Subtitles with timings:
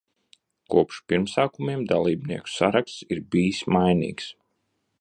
[0.75, 4.33] Kopš pirmsākumiem, dalībnieku saraksts ir bijis mainīgs.